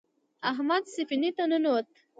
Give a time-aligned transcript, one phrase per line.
[0.51, 1.87] احمد سفینې ته ننوت.